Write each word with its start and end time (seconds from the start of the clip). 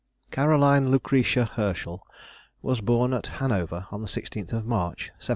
CAROLINE 0.31 0.89
LUCRETIA 0.89 1.45
HERSCHEL 1.53 2.01
was 2.63 2.81
born 2.81 3.13
at 3.13 3.27
Hanover 3.37 3.85
on 3.91 4.01
the 4.01 4.07
16th 4.07 4.51
of 4.51 4.65
March, 4.65 5.09
1750. 5.21 5.29